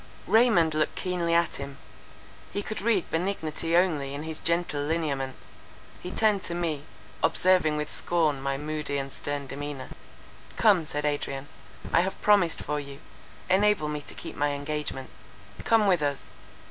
[0.25, 1.77] Raymond looked keenly at him;
[2.51, 5.37] he could read benignity only in his gentle lineaments;
[6.01, 6.85] he turned to me,
[7.21, 9.89] observing with scorn my moody and stern demeanour.
[10.57, 11.49] "Come," said Adrian,
[11.93, 12.97] "I have promised for you,
[13.47, 15.11] enable me to keep my engagement.
[15.65, 16.23] Come with us."